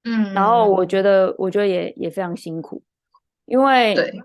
[0.04, 2.82] 嗯，然后我觉得我觉得也也非常辛苦，
[3.46, 4.22] 因为对，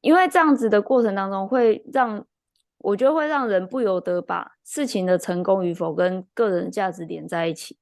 [0.00, 2.24] 因为这样子的过程当中会让。
[2.80, 7.76] 我觉得会让人不由得把事情的成功与否跟个人价值连在一起。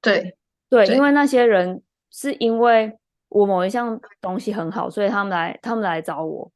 [0.00, 0.34] 对
[0.70, 6.50] 对，对，因为那些人是因为我某一项东西很好，所以他们来他们来找我。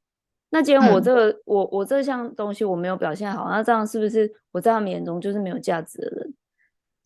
[0.55, 6.35] 那既然我这个、嗯、我我这项东西我没有表现好，那这样是不是我在他们眼中就是没有价值的人？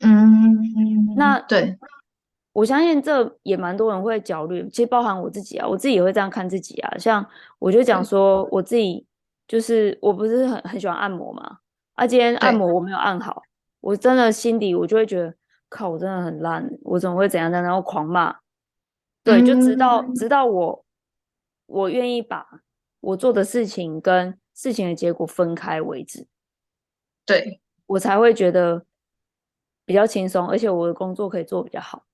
[0.01, 1.79] 嗯，那对，
[2.53, 6.99] 我相信这也蛮多人会焦虑，其实包含我自己啊，我自己也会这样看自己啊。
[6.99, 7.27] 像
[7.59, 9.07] 我就讲说我自己。
[9.49, 11.57] 就是我不是很很喜欢按摩嘛，
[11.95, 13.43] 啊，今天按摩我没有按好，
[13.81, 15.35] 我真的心底我就会觉得，
[15.71, 18.37] 靠，我真的很烂，我怎么会怎样怎样，然后狂骂，
[19.25, 20.85] 对，就直到直到我
[21.65, 22.47] 我愿意把
[23.01, 26.27] 我做的事情跟事情的结果分开为止，
[27.27, 28.85] 对，我才会觉得
[29.85, 32.05] 比较轻松，而且我的工作可以做比较好，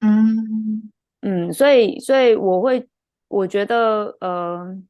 [0.00, 2.88] 嗯嗯，所以所以我会
[3.28, 4.82] 我觉得呃。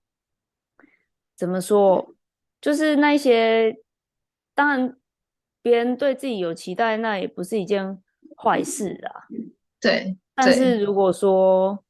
[1.36, 2.14] 怎么说？
[2.60, 3.76] 就是那些，
[4.54, 4.96] 当然，
[5.62, 8.00] 别人对自己有期待，那也不是一件
[8.36, 9.26] 坏事啊。
[9.80, 10.16] 对。
[10.36, 11.83] 但是如果说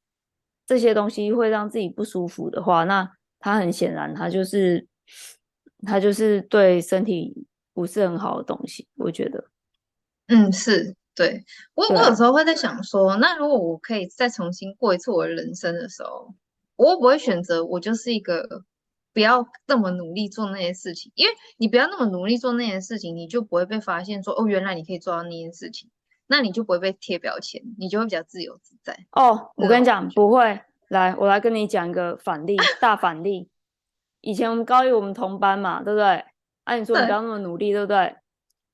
[0.67, 4.87] 这些东西会让自己不舒服的话，那他很显然，他就是
[5.87, 8.87] 他就是对身体不是很好的东西。
[8.97, 9.45] 我觉得，
[10.29, 11.45] 嗯，是对。
[11.75, 16.35] 我我有时候会在想说，那如果我可以再重新过一次我的人生的时候，
[16.77, 18.65] 我会不会选择我就是一个。
[19.13, 25.89] 不要那么努力做那些事情，因为你不要那么努力做那些事情，你就不会被发现说哦，原来你可以做到那件事情，
[26.27, 28.97] 那你就不会被贴标签，你就会比较自由自在。
[29.13, 30.61] 哦，我跟你讲，不会。
[30.89, 33.49] 来，我来跟你讲一个反例，大反例。
[34.21, 36.07] 以前我们高一我们同班嘛，对不对？
[36.65, 38.17] 按、啊、你说你不要那么努力，对，对不对？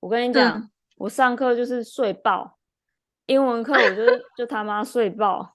[0.01, 2.59] 我跟你讲，我上课就是睡爆，
[3.27, 4.05] 英文课我就
[4.37, 5.55] 就他妈睡爆。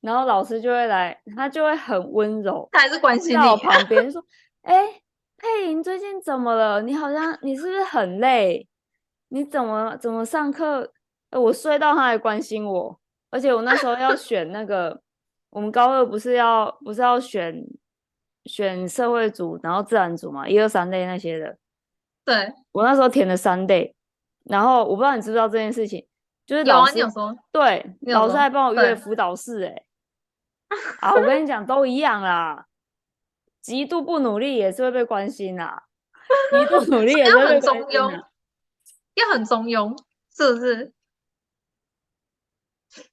[0.00, 3.42] 然后老师就会来，他就会很温柔， 他还是关心你。
[3.42, 4.22] 在我旁边 说
[4.62, 5.02] ：“哎、欸，
[5.38, 6.82] 佩莹最近怎么了？
[6.82, 8.68] 你好像你是不是很累？
[9.28, 10.92] 你怎么怎么上课？
[11.40, 15.00] 我睡到他还关心我，而且我那时候要 选那个，
[15.50, 17.64] 我们高二不是要不是要选
[18.44, 21.56] 选社会组，然后自然组嘛，一二三类那些的。
[22.24, 23.94] 对，我那时候填了三类，
[24.44, 26.06] 然后我不知道你知不知道这件事情，
[26.46, 29.84] 就是老师有、说对，老师还帮我约辅导室、欸，哎。”
[31.00, 32.66] 啊，我跟你讲，都一样啦。
[33.60, 35.84] 极度不努力也是会被关心啦，
[36.50, 38.10] 极度努力 也是会被中庸，
[39.14, 39.96] 要很中庸，
[40.34, 40.92] 是不是？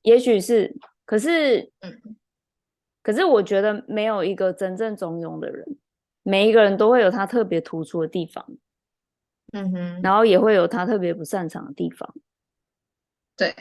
[0.01, 2.17] 也许是，可是，嗯，
[3.01, 5.65] 可是我觉得没有一个真正中庸的人，
[6.23, 8.45] 每一个人都会有他特别突出的地方，
[9.53, 12.13] 嗯哼，然后也会有他特别不擅长的地方，
[13.35, 13.55] 对。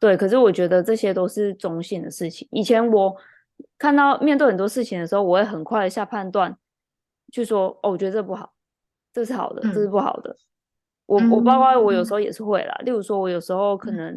[0.00, 2.48] 对，可是我觉得这些都是中性的事情。
[2.52, 3.14] 以前我
[3.76, 6.56] 看到面对很多事情的时候，我会很快的下判断，
[7.30, 8.50] 去说哦，我觉得这不好，
[9.12, 10.30] 这是好的，这是不好的。
[10.30, 14.14] 嗯、我我包括我有时候也是会啦，嗯、例如说，我有时候可能，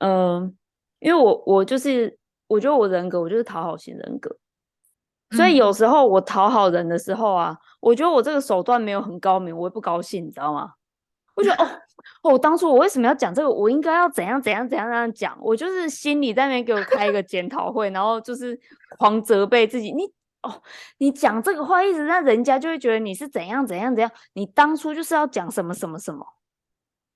[0.00, 0.52] 嗯、呃，
[1.04, 4.34] 因为我我就是我觉得我人格我就是讨好型人格，
[5.32, 10.72] 所以有时候我讨好人的时候啊，我觉得我这个手段没有很高明，我也不高兴，你知道吗？
[11.34, 11.68] 我觉得哦。
[12.22, 13.50] 哦，当初我为什么要讲这个？
[13.50, 15.38] 我应该要怎样怎样怎样怎样讲？
[15.40, 18.58] 我就是心里在那边给我开一个检讨会，然后就是
[18.98, 19.92] 狂责备自己。
[19.92, 20.04] 你
[20.42, 20.62] 哦，
[20.98, 24.10] 你讲这个话，一直让人家就会觉得你是怎样怎样怎样。
[24.34, 26.26] 你当初就是要讲什么什么什么。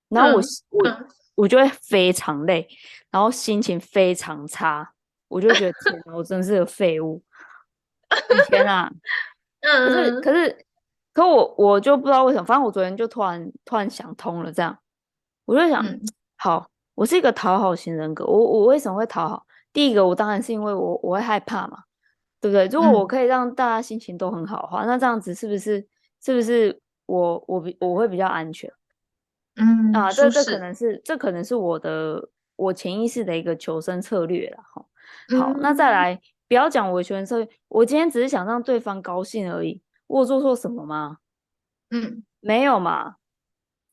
[0.09, 0.89] 然后我、嗯、我
[1.39, 2.67] 我就会非常累，
[3.13, 4.93] 然后心情非常差，
[5.29, 7.23] 我就觉得天哪，我真是个废物。
[8.11, 8.91] 以前啊，
[9.63, 10.67] 可是可是
[11.15, 14.77] 可我我就不知道为什么，反正我昨天就突然突然想通了，这样
[15.45, 16.01] 我就想，嗯、
[16.37, 19.47] 好，我是一个讨好型人格，我我为什么会讨好？
[19.73, 21.85] 第一个，我当然是因为我我会害怕嘛，
[22.41, 22.67] 对不对？
[22.67, 25.87] 如果我可以让大家心情都很好的话，嗯、那这样子是不是
[26.21, 28.69] 是不是我我比我会比较安全？
[29.59, 34.85] 嗯啊，这这可能是这可能是我的我潜意识的一个求生策略了哈。
[35.39, 39.83] 好，嗯、那再来，不要讲我求生策略，我今天只是想让对方高兴而已。
[40.07, 41.19] 我有做错什么吗？
[41.91, 43.17] 嗯，没有嘛。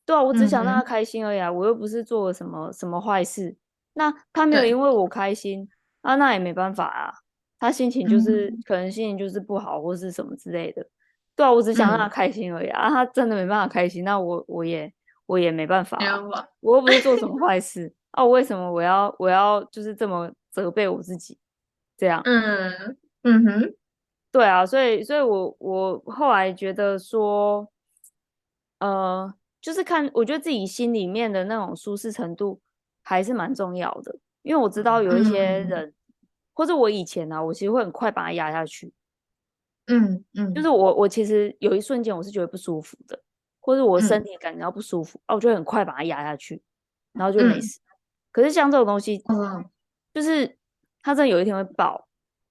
[0.05, 3.55] 对啊，我只想让他开心而已啊，嗯、我又不是做了什么什么坏事。
[3.93, 5.67] 那他没有因为我开心
[6.01, 7.13] 啊，那也没办法啊。
[7.59, 10.85] 他心情就是、嗯、可能心情就是不好或是什么之类的。
[11.35, 14.93] 对啊，我只想让他开心而已啊他真的没办法开心，那我我也。
[15.25, 16.19] 我也没办法、啊，
[16.59, 18.23] 我又不是做什么坏事 啊！
[18.23, 21.37] 我为什么我要我要就是这么责备我自己？
[21.97, 23.73] 这样，嗯嗯哼，
[24.31, 27.69] 对啊，所以所以我我后来觉得说，
[28.79, 32.59] 呃，就是看我觉得自己心里面的那种舒适程度
[33.01, 35.93] 还是蛮重要的，因为我知道有一些人，嗯、
[36.53, 38.91] 或者我以前呢、啊，我其实会很快把它压下去，
[39.87, 43.17] 嗯嗯，就是我我其实有一瞬间我是觉得不舒服的。
[43.65, 46.61] 或者我身体感觉到不舒服，哦、嗯，啊、我就很快把它压下去，
[47.13, 47.79] 然后就没事。
[47.79, 47.81] 嗯、
[48.31, 49.65] 可是像这种东西，嗯，
[50.13, 50.55] 就是
[51.01, 52.07] 它真的有一天会爆，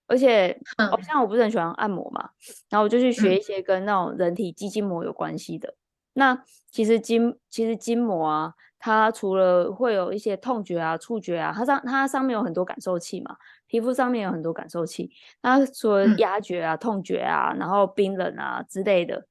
[0.09, 0.61] 而且，
[1.07, 2.31] 像我不是很喜欢按摩嘛，
[2.69, 5.69] 然后我就去学一些跟那种人体肌筋膜有关系的。
[5.69, 5.79] 嗯、
[6.15, 13.37] 那其实筋，其实筋膜啊，它除了会有一些痛觉啊、触觉啊，它上它上面有很多感受器嘛，
[13.69, 19.25] 皮肤上面有很多感受器，它除了压觉啊、嗯、痛觉啊，然后冰冷啊之类的。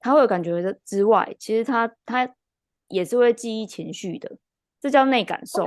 [0.00, 2.34] 他会有感觉的之外，其实他他
[2.88, 4.38] 也是会记忆情绪的，
[4.80, 5.64] 这叫内感受。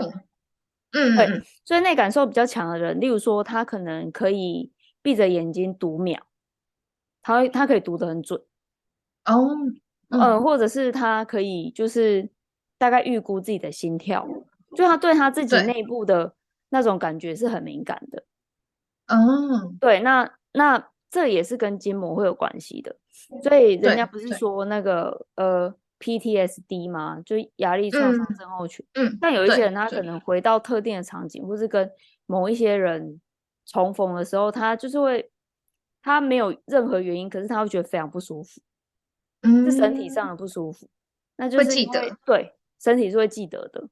[0.91, 6.19] 嗯，对，所以内感受比较强的人，例如说他可能可以闭着眼睛读秒，
[7.21, 8.41] 他会他可以读得很准。
[9.25, 9.49] 哦，
[10.09, 12.29] 嗯、呃，或者是他可以就是
[12.77, 14.27] 大概预估自己的心跳，
[14.75, 16.35] 就他对他自己内部的
[16.69, 18.23] 那种感觉是很敏感的。
[19.07, 20.89] 哦，对，那那。
[21.13, 22.95] 这也是跟筋膜会有关系的，
[23.41, 27.21] 所以人家不是说那个呃 PTSD 吗？
[27.25, 28.85] 就压力创伤症候群。
[28.95, 31.89] 嗯，但有一些人他可能回到特定的场景，或是跟
[32.25, 33.21] 某一些人
[33.65, 35.31] 重逢的时候，他就是会
[36.01, 38.59] 他没有任何原因，可是他会觉得非常不舒服，
[39.43, 40.89] 嗯，是身体上的不舒服，
[41.37, 43.87] 那就是会记得，对，身体是会记得的。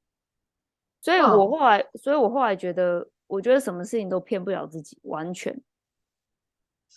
[1.02, 5.62] 所以我后来，所以我后来觉得，我觉得什么事情都骗不了自己，完全。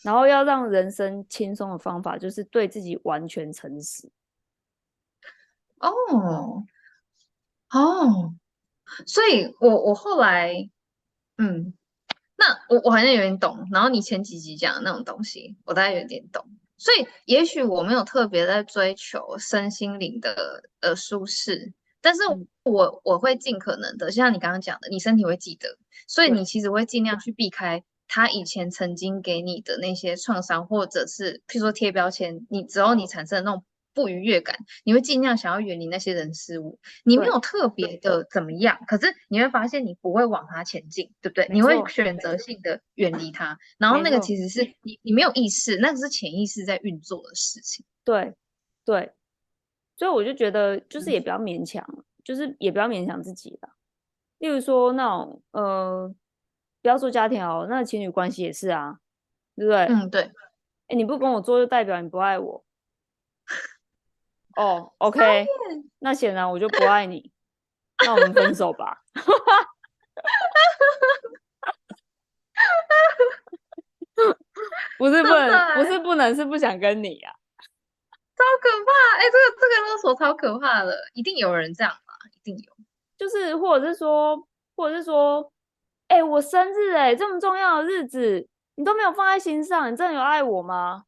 [0.03, 4.11] 然后要让人生轻松的方法，就是对自己完全诚实。
[5.79, 6.65] 哦，
[7.71, 8.35] 哦，
[9.07, 10.55] 所以我我后来，
[11.39, 11.75] 嗯，
[12.37, 13.69] 那我我好像有点懂。
[13.73, 16.45] 然后你前几集讲的那种东西，我大概有点懂。
[16.77, 22.23] 所以也许我没有特别在追求身心灵的呃舒适，但是
[22.63, 27.83] 我我会尽可能的，就像你刚刚讲的，你身体会记得，所以你其实会尽量去避开。
[28.07, 36.79] 他以前曾经给你的那些创伤，或者是譬如说贴标签，你只要你产生的那种不愉悦感，你会尽量想要远离那些人事物。
[37.05, 41.49] 你没有特别的怎么样，可是你会发现你不会往他前进，对不对？
[41.51, 47.85] 你会选择性的远离他，然后那个其实是你你没有意识，那个是潜意识在运作的事情。
[48.05, 48.35] 对
[48.85, 49.13] 对，
[49.97, 53.71] 所以我就觉得就是也不要勉强，嗯、就是也不要勉强自己了。
[54.39, 56.15] 例如说那种呃。
[56.85, 58.99] 不要说家庭哦，那情侣关系也是啊，
[59.57, 59.87] 对不对？
[59.87, 60.31] 嗯，对。
[60.89, 62.63] 哎，你不跟我做，就代表你不爱我。
[64.57, 65.47] 哦，OK，
[66.01, 67.33] 那显然我就不爱你，
[68.05, 69.03] 那我们分手吧。
[74.99, 77.41] 不是不能，不是不能，是不想跟你呀、啊。
[78.37, 78.93] 超可怕！
[79.17, 82.13] 哎，这个这个勒索超可怕的，一定有人这样吧？
[82.31, 82.77] 一定有。
[83.17, 85.51] 就是，或者是说，或者是说。
[86.09, 88.47] 哎、欸，我生日哎、欸，这么重要的日子，
[88.77, 91.07] 你都没有放在心上，你真的有爱我吗？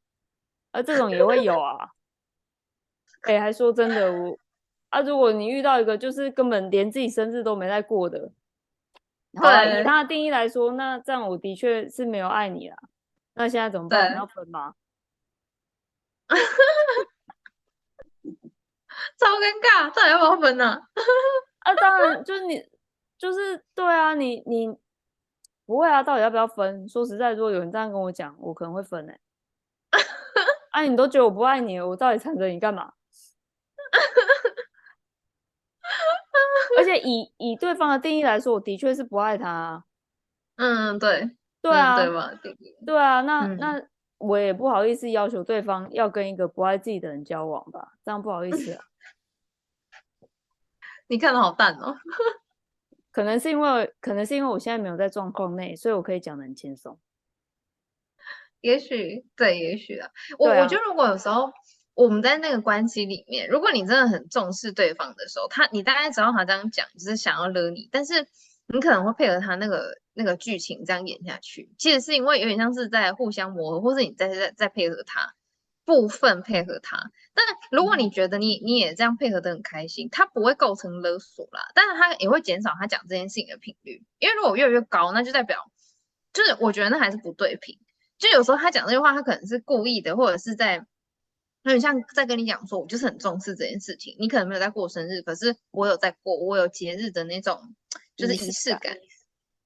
[0.73, 1.91] 啊，这种也会有啊。
[3.23, 4.39] 哎、欸，还说真的，我
[4.89, 8.33] 啊，如果你遇到一个就是根本连自己生日都没在过的，
[9.33, 12.77] 对以他的定义来说，那这样我的确是没有爱你啦。
[13.35, 14.13] 那现在怎么办？
[14.13, 14.75] 你要分吗？
[19.19, 20.81] 超尴尬，到底要不要分呢、啊？
[21.61, 22.67] 啊，当然，就是你，
[23.19, 24.77] 就是对啊，你你。
[25.67, 26.89] 不会啊，到底要不要分？
[26.89, 29.19] 说实在，如果有人这样跟我讲，我可能会分哎。
[30.71, 32.93] 啊，你都觉得我不爱你了，我到底缠着你干嘛？
[36.79, 39.85] 而且 以以对方的定义来说，我的确是不爱他啊。
[40.57, 41.31] 嗯，对，
[41.63, 42.31] 对啊，对吧？
[42.87, 43.83] 对啊，那、嗯、那
[44.19, 48.85] 我也不好意思要求对方要跟一个不爱自己的人交往吧，这样不好意思啊。
[51.09, 51.97] 你看的好淡哦。
[53.17, 57.01] 可能是因为，可能是因为我现在没有在状况内，所以我可以讲的很轻松。
[58.61, 60.11] 也许对，也许啊。
[60.39, 61.51] 我、啊、我觉得如果有时候
[61.95, 68.29] 我们在那个关系里面，如果你真的很重视对方的时候，他你大概知道他这样讲就是想要勒你，但是
[68.67, 71.71] 你可能会配合他那个那个剧情这样演下去。
[71.79, 75.33] 其实是因为有点像是在互相磨合，或是你在在在配合他。
[75.87, 85.71] 部分配合他，但如果你觉得你你也这样配合的很开心，他不会构成勒索啦，但是他也会减少他讲这件事情的频率，因为如果越来越高，那就代表
[86.33, 87.79] 就是我觉得那还是不对频，
[88.19, 90.77] 就有时候他讲这句话，他可能是故意的，或者是在
[91.63, 97.75] 有点像在跟你讲说，我就是很重视这件事情，你可能没有在过生日，可是我有在过，我有节日的那种
[98.17, 98.97] 就是仪式感。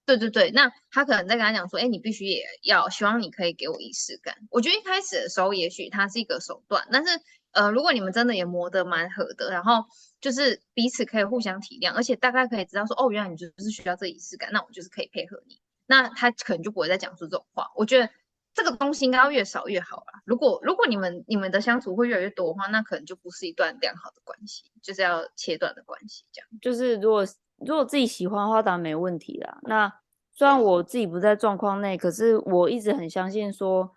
[0.07, 4.35] 对对对，那他可能在跟他讲说，哎，你必须也要希望你可以给我仪式感。
[4.51, 7.21] 我觉得一开始的时候，也许他是一个手段，但是
[7.53, 9.85] 呃，如果你们真的也磨得蛮合的，然后
[10.21, 15.61] 就是彼此可以互相体谅，而且大概可以知道说，哦，原来你就是需要这仪式感，那我就是可以配合你。
[15.87, 17.71] 那他可能就不会再讲出这种话。
[17.75, 18.09] 我觉得
[18.55, 20.23] 这个东西应该要越少越好啦。
[20.25, 26.25] 如果如果你们你们的相处会越来越多的话，那可能就不是一段良好的关系，就是要切断的关系。
[26.33, 27.27] 这样就是如果
[27.57, 29.59] 如果自己喜欢的话，当然没问题啦。
[29.63, 29.93] 那
[30.33, 33.93] 虽然我自己不在状况内，可是我一直很相信说，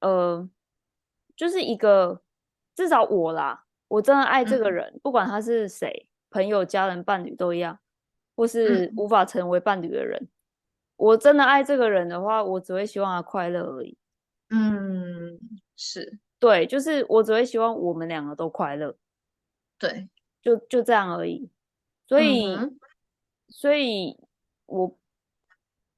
[0.00, 0.48] 呃，
[1.34, 2.22] 就是一个
[2.76, 7.80] 至少我啦，我真的爱这个人，嗯、不管他是谁，朋友、家人、伴侣都一样，
[8.36, 10.28] 或是无法成为伴侣的人，嗯、
[10.96, 13.96] 我真的爱这个人的话，我只会希望他快乐而已。
[14.50, 15.40] 嗯，
[15.74, 18.94] 是对，就是我只会希望我们两个都快乐。
[19.78, 20.08] 对，
[20.40, 21.50] 就就这样而已。
[22.06, 22.78] 所以，嗯、
[23.48, 24.16] 所以
[24.66, 24.96] 我。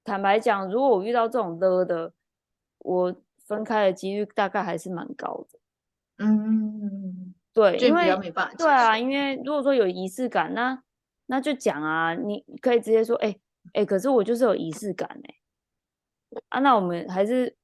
[0.05, 2.15] 坦白讲，如果我遇到这种勒的，
[2.79, 3.15] 我
[3.45, 5.59] 分开的几率大概还是蛮高的。
[6.19, 10.83] 嗯，对，因为没对啊，因为如果说有仪式感，那
[11.27, 13.41] 那就讲啊，你可以直接说，哎、欸、
[13.75, 15.35] 哎、欸，可是我就是有仪式感哎、
[16.31, 17.57] 欸，啊，那我们还是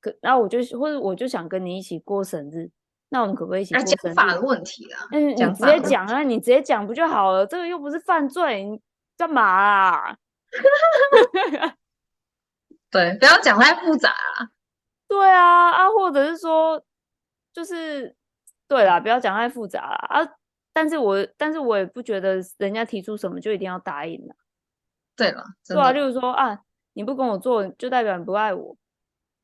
[0.00, 2.70] 可，那我就或者我就想跟你一起过生日，
[3.10, 4.14] 那我们可不可以一起过生日？
[4.14, 7.46] 讲法的问题啊，嗯，你直接讲啊，你直接讲不就好了？
[7.46, 8.80] 这个又不是犯罪，你
[9.16, 10.16] 干嘛啊？
[12.90, 14.48] 对，不要讲太复杂啊。
[15.06, 16.82] 对啊，啊，或者是说，
[17.52, 18.14] 就是
[18.68, 20.28] 对啦，不要讲太复杂啦啊。
[20.72, 24.34] 但是我，但是我也不觉得人家提出什么就一定要答应啦。
[25.16, 26.60] 对了，对啊，就是说啊，
[26.92, 28.76] 你不跟我做，就代表你不爱我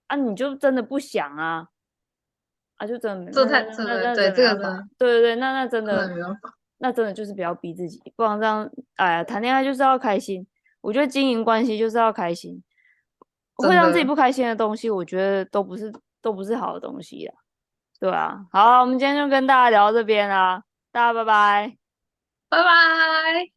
[0.06, 1.68] 啊，你就真的不想啊，
[2.76, 6.08] 啊，就真的没这太真的对这个对对对，那那真的
[6.78, 10.46] 那真的就是不要逼自己，不然这样，哎呀，谈恋爱就是要开心，
[10.80, 12.62] 我觉得经营关系就是要开心。
[13.58, 15.90] 会让自己不开心的东西，我觉得都不是
[16.20, 17.32] 都不是好的东西呀，
[17.98, 18.46] 对啊。
[18.52, 21.76] 好，我们今天就跟大家聊到这边啦，大家拜拜，
[22.48, 23.55] 拜拜。